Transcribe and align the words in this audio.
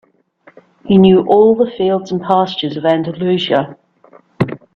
He 0.83 0.97
knew 0.97 1.21
all 1.27 1.53
the 1.53 1.69
fields 1.69 2.11
and 2.11 2.23
pastures 2.23 2.75
of 2.75 2.85
Andalusia. 2.85 3.77